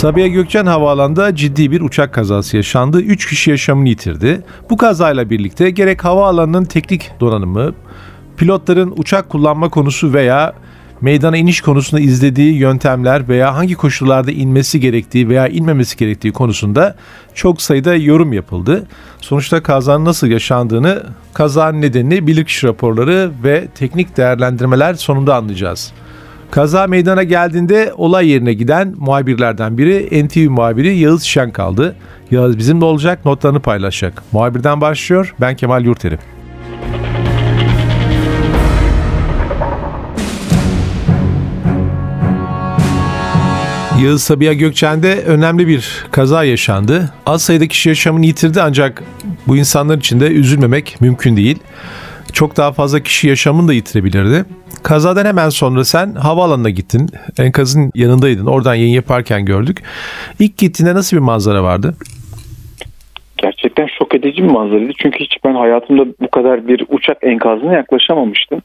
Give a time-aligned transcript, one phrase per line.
[0.00, 3.00] Sabiha Gökçen Havaalanı'nda ciddi bir uçak kazası yaşandı.
[3.00, 4.42] 3 kişi yaşamını yitirdi.
[4.70, 7.74] Bu kazayla birlikte gerek havaalanının teknik donanımı,
[8.36, 10.52] pilotların uçak kullanma konusu veya
[11.00, 16.96] meydana iniş konusunda izlediği yöntemler veya hangi koşullarda inmesi gerektiği veya inmemesi gerektiği konusunda
[17.34, 18.86] çok sayıda yorum yapıldı.
[19.20, 21.02] Sonuçta kazanın nasıl yaşandığını,
[21.34, 25.92] kazanın nedenini bilirkişi raporları ve teknik değerlendirmeler sonunda anlayacağız.
[26.50, 31.96] Kaza meydana geldiğinde olay yerine giden muhabirlerden biri NTV muhabiri Yağız Şen kaldı.
[32.30, 34.22] Yağız bizimle olacak, notlarını paylaşacak.
[34.32, 36.18] Muhabirden başlıyor, ben Kemal Yurteri.
[44.02, 47.12] Yağız Sabiha Gökçen'de önemli bir kaza yaşandı.
[47.26, 49.02] Az sayıda kişi yaşamını yitirdi ancak
[49.46, 51.58] bu insanlar için de üzülmemek mümkün değil.
[52.32, 54.44] Çok daha fazla kişi yaşamını da yitirebilirdi.
[54.82, 57.10] Kazadan hemen sonra sen havaalanına gittin.
[57.38, 58.46] Enkazın yanındaydın.
[58.46, 59.82] Oradan yayın yaparken gördük.
[60.38, 61.94] İlk gittiğinde nasıl bir manzara vardı?
[63.38, 64.92] Gerçekten şok edici bir manzaraydı.
[64.98, 68.62] Çünkü hiç ben hayatımda bu kadar bir uçak enkazına yaklaşamamıştım.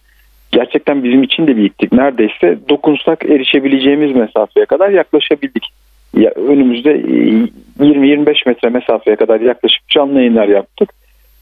[0.51, 1.91] Gerçekten bizim için de bir ilktik.
[1.91, 5.63] Neredeyse dokunsak erişebileceğimiz mesafeye kadar yaklaşabildik.
[6.17, 6.91] Ya, önümüzde
[7.79, 10.89] 20-25 e, metre mesafeye kadar yaklaşıp canlı yayınlar yaptık.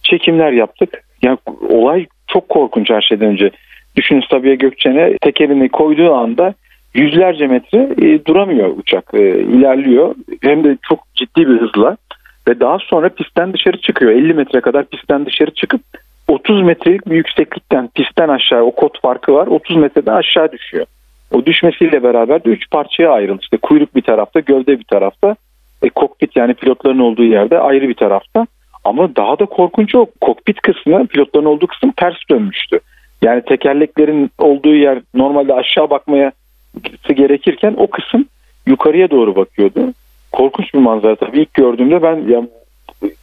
[0.03, 1.03] Çekimler yaptık.
[1.23, 1.37] Yani
[1.69, 3.51] olay çok korkunç her şeyden önce.
[3.95, 6.53] Düşünün Sabiha Gökçen'e tekerini koyduğu anda
[6.93, 9.13] yüzlerce metre e, duramıyor uçak.
[9.13, 10.15] E, ilerliyor.
[10.41, 11.97] Hem de çok ciddi bir hızla
[12.47, 14.11] ve daha sonra pistten dışarı çıkıyor.
[14.11, 15.81] 50 metre kadar pistten dışarı çıkıp
[16.27, 19.47] 30 metrelik bir yükseklikten pistten aşağı o kot farkı var.
[19.47, 20.85] 30 metreden aşağı düşüyor.
[21.31, 23.39] O düşmesiyle beraber de 3 parçaya ayrıldı.
[23.41, 25.35] İşte kuyruk bir tarafta, gövde bir tarafta.
[25.83, 28.47] E, kokpit yani pilotların olduğu yerde ayrı bir tarafta.
[28.83, 32.79] Ama daha da korkunç o kokpit kısmı, pilotların olduğu kısım ters dönmüştü.
[33.21, 36.31] Yani tekerleklerin olduğu yer normalde aşağı bakmaya
[37.15, 38.25] gerekirken o kısım
[38.67, 39.93] yukarıya doğru bakıyordu.
[40.31, 41.41] Korkunç bir manzara tabii.
[41.41, 42.41] İlk gördüğümde ben ya,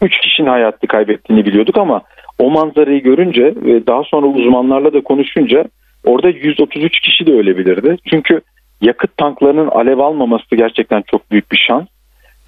[0.02, 2.02] üç kişinin hayatını kaybettiğini biliyorduk ama
[2.38, 5.64] o manzarayı görünce ve daha sonra uzmanlarla da konuşunca
[6.04, 7.96] orada 133 kişi de ölebilirdi.
[8.10, 8.40] Çünkü
[8.80, 11.86] yakıt tanklarının alev almaması gerçekten çok büyük bir şans.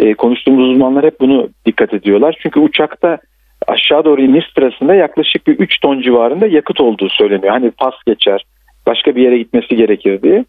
[0.03, 2.39] E, konuştuğumuz uzmanlar hep bunu dikkat ediyorlar.
[2.43, 3.19] Çünkü uçakta
[3.67, 7.53] aşağı doğru iniş sırasında yaklaşık bir 3 ton civarında yakıt olduğu söyleniyor.
[7.53, 8.45] Hani pas geçer,
[8.87, 10.45] başka bir yere gitmesi gerekir diye.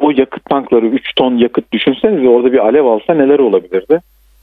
[0.00, 4.00] O yakıt tankları 3 ton yakıt düşünsenize orada bir alev alsa neler olabilirdi.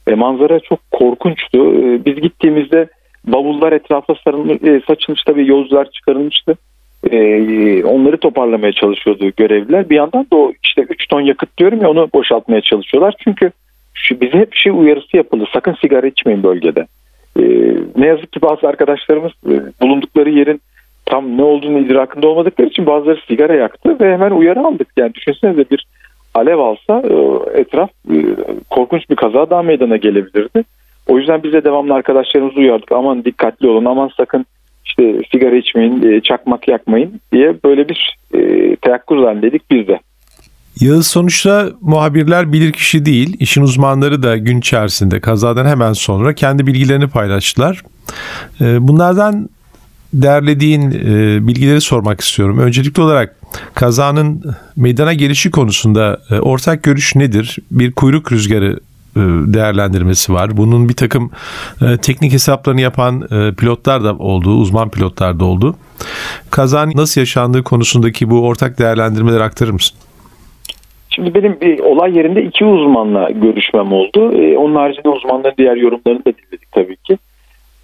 [0.08, 1.58] E, manzara çok korkunçtu.
[1.58, 2.88] E, biz gittiğimizde
[3.28, 6.56] bavullar etrafa sarılmış, e, saçılmış tabii yolcular çıkarılmıştı.
[7.12, 7.18] E,
[7.84, 9.90] onları toparlamaya çalışıyordu görevliler.
[9.90, 13.16] Bir yandan da o işte 3 ton yakıt diyorum ya onu boşaltmaya çalışıyorlar.
[13.24, 13.52] Çünkü
[14.08, 15.46] şu, bize hep şey uyarısı yapıldı.
[15.54, 16.88] Sakın sigara içmeyin bölgede.
[17.40, 17.44] E,
[17.98, 20.62] ne yazık ki bazı arkadaşlarımız e, bulundukları yerin
[21.06, 24.88] tam ne olduğunu idrakında olmadıkları için bazıları sigara yaktı ve hemen uyarı aldık.
[24.98, 25.86] Yani düşünsenize bir
[26.34, 27.16] alev alsa e,
[27.60, 28.18] etraf e,
[28.70, 30.64] korkunç bir kaza daha meydana gelebilirdi.
[31.08, 32.92] O yüzden biz de devamlı arkadaşlarımızı uyardık.
[32.92, 34.46] Aman dikkatli olun, aman sakın
[34.86, 40.00] işte sigara içmeyin, çakmak yakmayın diye böyle bir e, teyakkuz halindeydik biz de.
[40.80, 43.38] Yağız sonuçta muhabirler bilir kişi değil.
[43.40, 47.84] İşin uzmanları da gün içerisinde kazadan hemen sonra kendi bilgilerini paylaştılar.
[48.62, 49.50] Ee, bunlardan
[50.14, 52.60] derlediğin e, bilgileri sormak istiyorum.
[52.60, 53.36] Öncelikli olarak
[53.74, 57.58] kazanın meydana gelişi konusunda e, ortak görüş nedir?
[57.72, 58.80] Bir kuyruk rüzgarı
[59.16, 59.20] e,
[59.54, 60.58] değerlendirmesi var.
[60.58, 61.32] Bunun bir takım
[62.02, 63.28] teknik hesaplarını yapan
[63.58, 65.76] pilotlar da oldu, uzman pilotlar da oldu.
[66.52, 69.98] Kazan nasıl yaşandığı konusundaki bu ortak değerlendirmeleri aktarır mısın?
[71.16, 74.32] Şimdi benim bir olay yerinde iki uzmanla görüşmem oldu.
[74.34, 77.18] Ee, onun haricinde uzmanların diğer yorumlarını da dinledik tabii ki.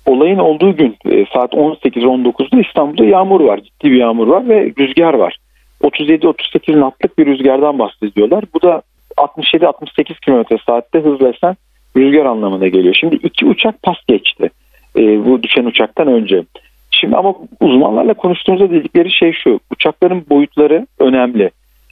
[0.06, 3.57] Olayın olduğu gün e, saat 18-19'da İstanbul'da yağmur var.
[3.57, 5.38] Ciddi bir yağmur var ve rüzgar var.
[5.83, 8.44] 37-38 knotlık bir rüzgardan bahsediyorlar.
[8.54, 8.81] Bu da
[9.18, 11.56] 67-68 km saatte hızla esen
[11.98, 12.95] rüzgar anlamına geliyor.
[13.00, 14.50] Şimdi iki uçak pas geçti
[14.98, 16.44] e, bu düşen uçaktan önce.
[16.92, 19.60] Şimdi ama uzmanlarla konuştuğumuzda dedikleri şey şu.
[19.72, 21.51] Uçakların boyutları önemli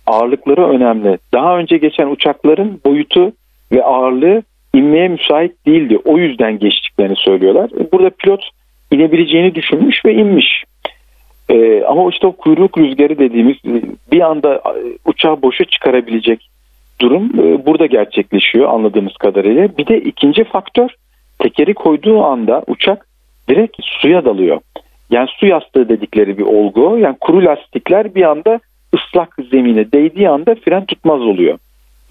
[0.10, 1.18] ağırlıkları önemli.
[1.34, 3.32] Daha önce geçen uçakların boyutu
[3.72, 6.00] ve ağırlığı inmeye müsait değildi.
[6.06, 7.70] O yüzden geçtiklerini söylüyorlar.
[7.92, 8.50] Burada pilot
[8.92, 10.64] inebileceğini düşünmüş ve inmiş.
[11.50, 13.58] Ee, ama işte o kuyruk rüzgarı dediğimiz
[14.12, 14.62] bir anda e,
[15.06, 16.50] uçağı boşa çıkarabilecek
[17.02, 19.78] durum e, burada gerçekleşiyor anladığımız kadarıyla.
[19.78, 20.90] Bir de ikinci faktör
[21.40, 23.06] tekeri koyduğu anda uçak
[23.50, 24.62] direkt suya dalıyor.
[25.10, 26.98] Yani su yastığı dedikleri bir olgu.
[26.98, 28.60] Yani kuru lastikler bir anda
[29.10, 31.58] ıslak zemine değdiği anda fren tutmaz oluyor.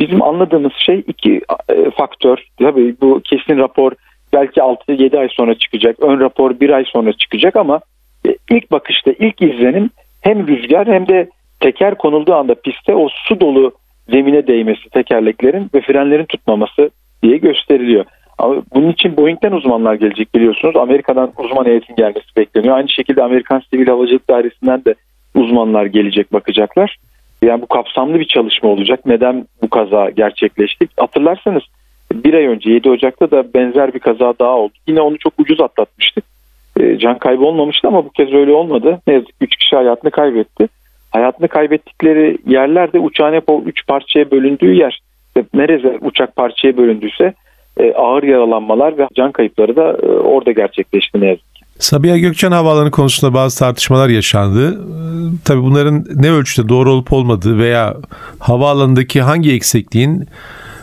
[0.01, 2.39] Bizim anladığımız şey iki e, faktör.
[2.59, 3.93] Tabii bu kesin rapor
[4.33, 5.97] belki 6-7 ay sonra çıkacak.
[6.01, 7.81] Ön rapor 1 ay sonra çıkacak ama
[8.29, 9.91] e, ilk bakışta ilk izlenim
[10.21, 11.29] hem rüzgar hem de
[11.61, 13.73] teker konulduğu anda piste o su dolu
[14.11, 16.91] zemine değmesi tekerleklerin ve frenlerin tutmaması
[17.23, 18.05] diye gösteriliyor.
[18.39, 20.77] Ama bunun için Boeing'den uzmanlar gelecek biliyorsunuz.
[20.77, 22.77] Amerika'dan uzman heyetin gelmesi bekleniyor.
[22.77, 24.95] Aynı şekilde Amerikan Sivil Havacılık Dairesi'nden de
[25.39, 26.97] uzmanlar gelecek bakacaklar.
[27.43, 29.01] Yani bu kapsamlı bir çalışma olacak.
[29.07, 30.89] Neden bu kaza gerçekleşti?
[30.97, 31.63] Hatırlarsanız
[32.13, 34.73] bir ay önce 7 Ocak'ta da benzer bir kaza daha oldu.
[34.87, 36.25] Yine onu çok ucuz atlatmıştık.
[36.81, 39.01] E, can kaybı olmamıştı ama bu kez öyle olmadı.
[39.07, 40.69] Ne yazık ki 3 kişi hayatını kaybetti.
[41.11, 45.01] Hayatını kaybettikleri yerlerde uçağın hep o 3 parçaya bölündüğü yer.
[45.55, 47.35] Nerede uçak parçaya bölündüyse
[47.81, 51.58] e, ağır yaralanmalar ve can kayıpları da e, orada gerçekleşti ne yazık ki.
[51.79, 54.73] Sabiha Gökçen Havaalanı konusunda bazı tartışmalar yaşandı.
[54.73, 54.79] Ee,
[55.45, 57.97] tabii bunların ne ölçüde doğru olup olmadığı veya
[58.39, 60.29] havaalanındaki hangi eksikliğin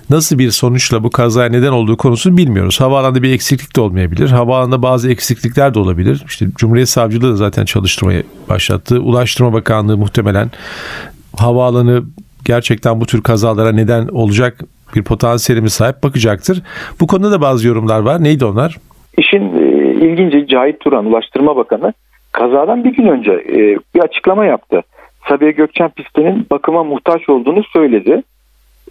[0.09, 2.81] nasıl bir sonuçla bu kazaya neden olduğu konusunu bilmiyoruz.
[2.81, 4.29] Havaalanında bir eksiklik de olmayabilir.
[4.29, 6.23] Havaalanında bazı eksiklikler de olabilir.
[6.27, 8.99] İşte Cumhuriyet Savcılığı da zaten çalıştırmayı başlattı.
[8.99, 10.51] Ulaştırma Bakanlığı muhtemelen
[11.37, 12.03] havaalanı
[12.45, 14.63] gerçekten bu tür kazalara neden olacak
[14.95, 16.61] bir potansiyeli mi sahip bakacaktır.
[16.99, 18.23] Bu konuda da bazı yorumlar var.
[18.23, 18.77] Neydi onlar?
[19.17, 21.93] İşin e, ilginci Cahit Turan Ulaştırma Bakanı
[22.31, 23.57] kazadan bir gün önce e,
[23.95, 24.83] bir açıklama yaptı.
[25.29, 28.23] Sabiha Gökçen pistinin bakıma muhtaç olduğunu söyledi.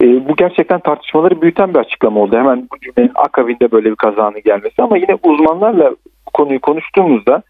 [0.00, 2.36] E, bu gerçekten tartışmaları büyüten bir açıklama oldu.
[2.36, 5.94] Hemen bu cümlenin akabinde böyle bir kazanın gelmesi ama yine uzmanlarla
[6.34, 7.42] konuyu konuştuğumuzda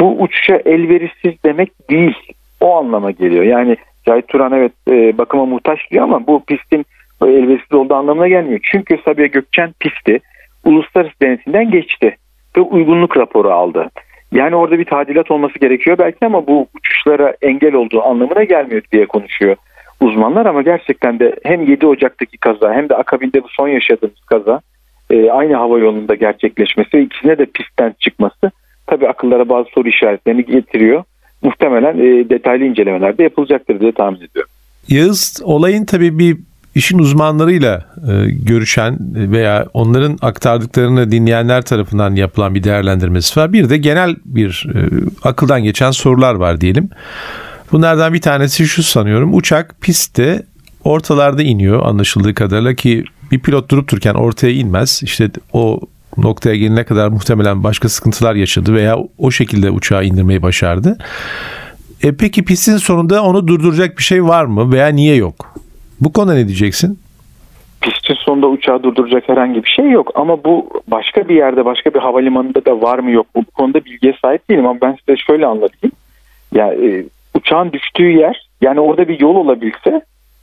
[0.00, 2.16] bu uçuşa elverişsiz demek değil.
[2.60, 3.44] O anlama geliyor.
[3.44, 3.76] Yani
[4.06, 6.86] Cahit Turan evet e, bakıma muhtaç diyor ama bu pistin
[7.22, 8.60] elverişsiz olduğu anlamına gelmiyor.
[8.72, 10.20] Çünkü Sabiha Gökçen pisti
[10.66, 12.16] uluslararası denetimden geçti
[12.56, 13.90] ve uygunluk raporu aldı.
[14.32, 19.06] Yani orada bir tadilat olması gerekiyor belki ama bu uçuşlara engel olduğu anlamına gelmiyor diye
[19.06, 19.56] konuşuyor
[20.00, 24.60] uzmanlar ama gerçekten de hem 7 Ocak'taki kaza hem de akabinde bu son yaşadığımız kaza
[25.10, 28.50] e, aynı hava yolunda gerçekleşmesi ikisine de pistten çıkması
[28.86, 31.04] tabii akıllara bazı soru işaretlerini getiriyor.
[31.42, 34.50] Muhtemelen e, detaylı incelemeler de yapılacaktır diye tahmin ediyorum.
[34.88, 36.36] Yağız olayın tabii bir
[36.76, 38.98] işin uzmanlarıyla e, görüşen
[39.32, 43.52] veya onların aktardıklarını dinleyenler tarafından yapılan bir değerlendirmesi var.
[43.52, 44.80] Bir de genel bir e,
[45.28, 46.88] akıldan geçen sorular var diyelim.
[47.72, 49.34] Bunlardan bir tanesi şu sanıyorum.
[49.34, 50.42] Uçak pistte
[50.84, 55.00] ortalarda iniyor anlaşıldığı kadarıyla ki bir pilot durup dururken ortaya inmez.
[55.02, 55.80] İşte o
[56.16, 60.98] noktaya gelene kadar muhtemelen başka sıkıntılar yaşadı veya o şekilde uçağı indirmeyi başardı.
[62.02, 65.56] E peki pistin sonunda onu durduracak bir şey var mı veya niye yok?
[66.00, 66.98] Bu konuda ne diyeceksin?
[67.80, 71.98] Pistin sonunda uçağı durduracak herhangi bir şey yok ama bu başka bir yerde başka bir
[71.98, 75.46] havalimanında da var mı yok mu bu konuda bilgiye sahip değilim ama ben size şöyle
[75.46, 75.92] anlatayım.
[76.54, 77.04] Ya e,
[77.34, 80.00] uçağın düştüğü yer yani orada bir yol olabilse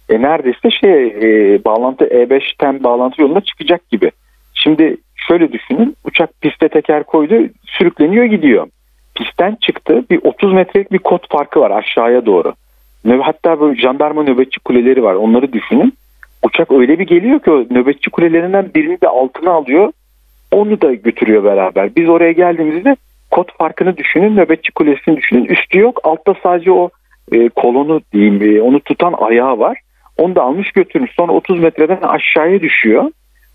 [0.10, 4.12] e, neredeyse şey e, bağlantı E5'ten bağlantı yoluna çıkacak gibi.
[4.54, 7.36] Şimdi şöyle düşünün uçak piste teker koydu
[7.66, 8.68] sürükleniyor gidiyor.
[9.16, 12.54] Pistten çıktı bir 30 metrelik bir kot farkı var aşağıya doğru.
[13.22, 15.94] Hatta böyle jandarma nöbetçi kuleleri var onları düşünün.
[16.44, 19.92] Uçak öyle bir geliyor ki o nöbetçi kulelerinden birini de altına alıyor.
[20.52, 21.96] Onu da götürüyor beraber.
[21.96, 22.96] Biz oraya geldiğimizde
[23.32, 25.46] kod farkını düşünün, nöbetçi kulesini düşünün.
[25.46, 26.90] Üstü yok, altta sadece o
[27.32, 29.78] e, kolonu diyeyim, e, onu tutan ayağı var.
[30.18, 31.12] Onu da almış götürmüş.
[31.12, 33.12] Sonra 30 metreden aşağıya düşüyor.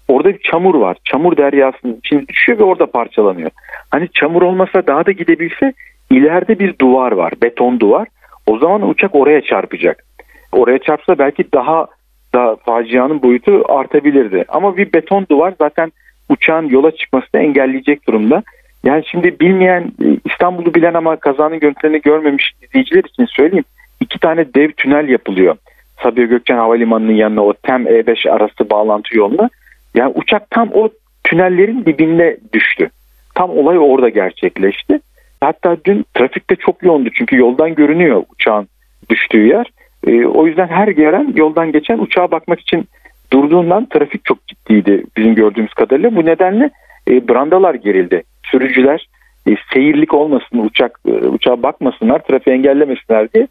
[0.08, 0.96] Orada bir çamur var.
[1.04, 3.50] Çamur deryasının içine düşüyor ve orada parçalanıyor.
[3.90, 5.72] Hani çamur olmasa daha da gidebilse
[6.10, 7.32] ileride bir duvar var.
[7.42, 8.08] Beton duvar.
[8.48, 10.04] O zaman uçak oraya çarpacak.
[10.52, 11.86] Oraya çarpsa belki daha
[12.34, 14.44] da facianın boyutu artabilirdi.
[14.48, 15.92] Ama bir beton duvar zaten
[16.28, 18.42] uçağın yola çıkmasını engelleyecek durumda.
[18.84, 19.92] Yani şimdi bilmeyen
[20.24, 23.64] İstanbul'u bilen ama kazanın görüntülerini görmemiş izleyiciler için söyleyeyim.
[24.00, 25.56] İki tane dev tünel yapılıyor.
[26.02, 29.50] Sabiha Gökçen Havalimanı'nın yanına o TEM E5 arası bağlantı yoluna.
[29.94, 30.88] Yani uçak tam o
[31.24, 32.90] tünellerin dibinde düştü.
[33.34, 35.00] Tam olay orada gerçekleşti.
[35.40, 38.68] Hatta dün trafikte çok yoğundu çünkü yoldan görünüyor uçağın
[39.10, 39.66] düştüğü yer.
[40.06, 42.88] E, o yüzden her gelen yoldan geçen uçağa bakmak için
[43.32, 46.16] durduğundan trafik çok ciddiydi bizim gördüğümüz kadarıyla.
[46.16, 46.70] Bu nedenle
[47.08, 48.22] e, brandalar gerildi.
[48.44, 49.08] Sürücüler
[49.48, 53.48] e, seyirlik olmasın, uçak e, uçağa bakmasınlar, trafiği engellemesinler diye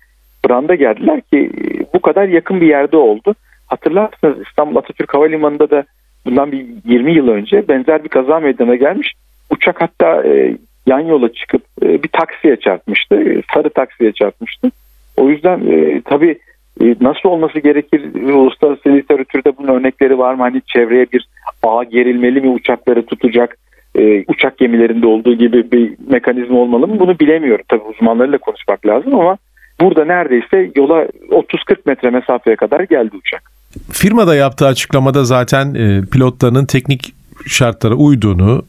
[0.47, 3.35] branda geldiler ki e, bu kadar yakın bir yerde oldu.
[3.67, 5.83] Hatırlarsınız İstanbul Atatürk Havalimanı'nda da
[6.25, 9.13] bundan bir 20 yıl önce benzer bir kaza meydana gelmiş.
[9.49, 13.15] Uçak hatta e, yan yola çıkıp e, bir taksiye çarpmıştı.
[13.15, 14.71] E, sarı taksiye çarpmıştı.
[15.17, 16.37] O yüzden e, tabii
[16.81, 18.01] e, nasıl olması gerekir?
[18.33, 20.41] Uluslararası literatürde bunun örnekleri var mı?
[20.41, 21.27] Hani çevreye bir
[21.63, 23.57] ağ gerilmeli mi uçakları tutacak?
[23.97, 27.65] e, uçak gemilerinde olduğu gibi bir mekanizma olmalı mı bunu bilemiyorum.
[27.69, 29.37] Tabii uzmanlarıyla konuşmak lazım ama
[29.81, 33.51] burada neredeyse yola 30-40 metre mesafeye kadar geldi uçak.
[33.91, 37.13] Firmada yaptığı açıklamada zaten e, pilotlarının teknik
[37.47, 38.65] şartlara uyduğunu,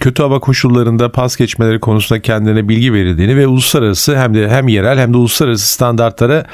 [0.00, 4.98] kötü hava koşullarında pas geçmeleri konusunda kendine bilgi verildiğini ve uluslararası hem de hem yerel
[4.98, 6.46] hem de uluslararası standartlara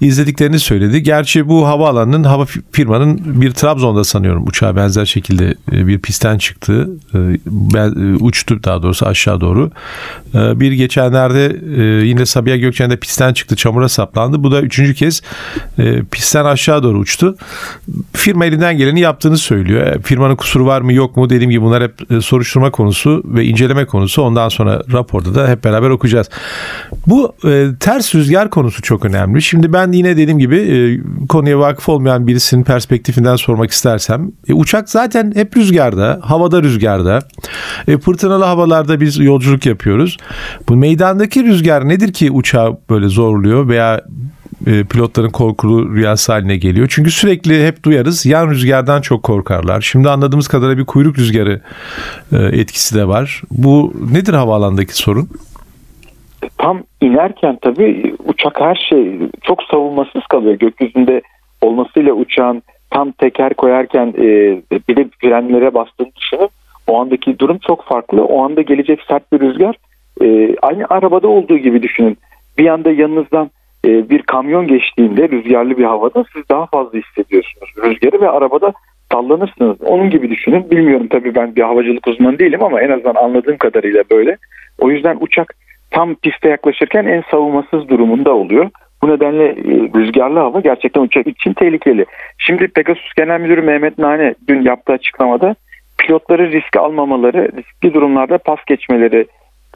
[0.00, 1.02] izlediklerini söyledi.
[1.02, 6.88] Gerçi bu havaalanının hava firmanın bir Trabzon'da sanıyorum uçağa benzer şekilde e, bir pistten çıktı.
[8.20, 9.70] Uçtu daha doğrusu aşağı doğru.
[10.34, 11.56] Bir geçenlerde
[12.06, 14.42] yine Sabiha Gökçen'de pistten çıktı çamura saplandı.
[14.42, 15.22] Bu da üçüncü kez
[16.10, 17.36] pistten aşağı doğru uçtu.
[18.12, 20.02] Firma elinden geleni yaptığını söylüyor.
[20.02, 24.22] Firmanın kusuru var mı yok mu dediğim gibi bunlar hep soruşturma konusu ve inceleme konusu.
[24.22, 26.30] Ondan sonra raporda da hep beraber okuyacağız.
[27.06, 29.42] Bu e, ters rüzgar konusu çok önemli.
[29.42, 30.76] Şimdi ben yine dediğim gibi e,
[31.26, 37.18] konuya vakıf olmayan birisinin perspektifinden sormak istersem e, uçak zaten hep rüzgarda, havada rüzgarda.
[37.88, 40.16] E, fırtınalı havalarda biz yolculuk yapıyoruz.
[40.68, 44.00] Bu meydandaki rüzgar nedir ki uçağı böyle zorluyor veya
[44.66, 46.86] e, pilotların korkulu rüyası haline geliyor.
[46.90, 49.80] Çünkü sürekli hep duyarız yan rüzgardan çok korkarlar.
[49.80, 51.60] Şimdi anladığımız kadarıyla bir kuyruk rüzgarı
[52.32, 53.42] e, etkisi de var.
[53.50, 55.28] Bu nedir havaalandaki sorun?
[56.58, 60.54] Tam inerken tabii uçak her şey çok savunmasız kalıyor.
[60.54, 61.22] Gökyüzünde
[61.60, 64.26] olmasıyla uçağın tam teker koyarken e,
[64.88, 66.48] bir de frenlere bastığını düşünün.
[66.86, 68.24] O andaki durum çok farklı.
[68.24, 69.76] O anda gelecek sert bir rüzgar
[70.62, 72.18] aynı arabada olduğu gibi düşünün.
[72.58, 73.50] Bir anda yanınızdan
[73.84, 78.72] e, bir kamyon geçtiğinde rüzgarlı bir havada siz daha fazla hissediyorsunuz rüzgarı ve arabada
[79.12, 79.76] sallanırsınız.
[79.82, 80.70] Onun gibi düşünün.
[80.70, 84.36] Bilmiyorum tabii ben bir havacılık uzmanı değilim ama en azından anladığım kadarıyla böyle.
[84.78, 85.54] O yüzden uçak
[85.90, 88.70] tam piste yaklaşırken en savunmasız durumunda oluyor.
[89.02, 92.06] Bu nedenle e, rüzgarlı hava gerçekten uçak için tehlikeli.
[92.38, 95.54] Şimdi Pegasus Genel Müdürü Mehmet Nane dün yaptığı açıklamada
[95.98, 99.26] pilotları risk almamaları, riskli durumlarda pas geçmeleri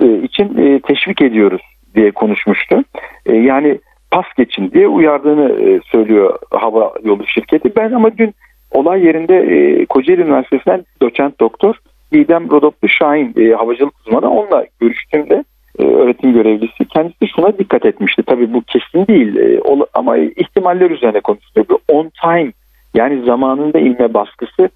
[0.00, 1.62] e, için teşvik ediyoruz
[1.94, 2.84] diye konuşmuştu.
[3.26, 3.78] Yani
[4.10, 7.76] pas geçin diye uyardığını e, söylüyor hava yolu şirketi.
[7.76, 8.34] Ben ama dün
[8.70, 11.74] olay yerinde e, Kocaeli Üniversitesi'nden doçent doktor
[12.12, 15.44] Didem Rodoplu Şahin e, havacılık uzmanı onunla görüştüğümde
[15.78, 18.22] e, öğretim görevlisi kendisi şuna dikkat etmişti.
[18.22, 19.60] Tabii bu kesin değil
[19.94, 21.66] ama ihtimaller üzerine konuşuyor.
[21.68, 22.52] Bu on time
[22.94, 24.68] yani zamanında inme baskısı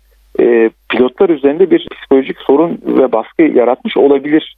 [0.90, 4.56] pilotlar üzerinde bir psikolojik sorun ve baskı yaratmış olabilir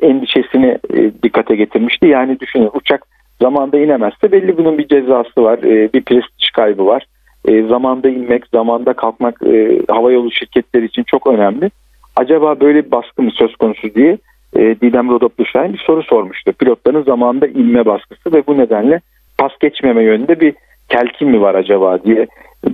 [0.00, 0.78] endişesini
[1.22, 2.06] dikkate getirmişti.
[2.06, 3.06] Yani düşünün uçak
[3.42, 7.04] Zamanda inemezse belli bunun bir cezası var, e, bir prestij kaybı var.
[7.48, 11.70] E, zamanda inmek, zamanda kalkmak e, havayolu şirketleri için çok önemli.
[12.16, 14.18] Acaba böyle bir baskı mı söz konusu diye
[14.56, 16.52] e, Didem Rodopluşayn bir soru sormuştu.
[16.52, 19.00] Pilotların zamanda inme baskısı ve bu nedenle
[19.38, 20.54] pas geçmeme yönünde bir
[20.88, 22.26] telkin mi var acaba diye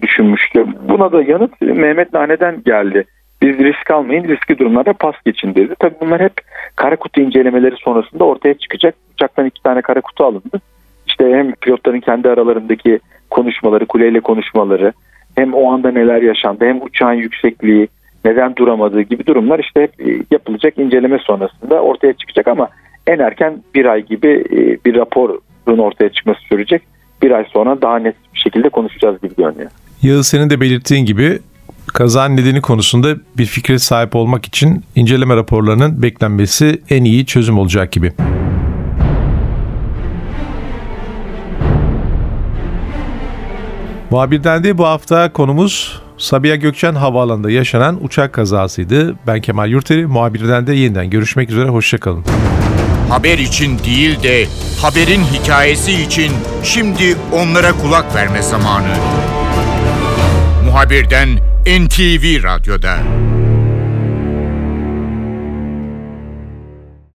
[0.03, 0.65] düşünmüştü.
[0.89, 3.05] Buna da yanıt Mehmet Nane'den geldi.
[3.42, 5.75] Biz risk almayın, riskli durumlarda pas geçin dedi.
[5.78, 6.33] Tabii bunlar hep
[6.76, 8.95] kara kutu incelemeleri sonrasında ortaya çıkacak.
[9.14, 10.61] Uçaktan iki tane kara kutu alındı.
[11.07, 14.92] İşte hem pilotların kendi aralarındaki konuşmaları, kuleyle konuşmaları,
[15.35, 17.88] hem o anda neler yaşandı, hem uçağın yüksekliği,
[18.25, 22.68] neden duramadığı gibi durumlar işte hep e, yapılacak inceleme sonrasında ortaya çıkacak ama
[23.07, 26.83] en erken bir ay gibi e, bir raporun ortaya çıkması sürecek.
[27.23, 29.71] Bir ay sonra daha net bir şekilde konuşacağız gibi görünüyor.
[30.02, 31.38] Yağız senin de belirttiğin gibi
[31.99, 37.93] kazanın nedeni konusunda bir fikre sahip olmak için inceleme raporlarının beklenmesi en iyi çözüm olacak
[37.93, 38.12] gibi.
[44.11, 49.17] Muhabirden de bu hafta konumuz Sabiha Gökçen Havaalanı'nda yaşanan uçak kazasıydı.
[49.26, 52.25] Ben Kemal Yurteri, muhabirden de yeniden görüşmek üzere, hoşçakalın.
[53.09, 54.47] Haber için değil de
[54.83, 58.95] haberin hikayesi için şimdi onlara kulak verme zamanı.
[60.64, 63.38] Muhabirden NTV Radyo'da.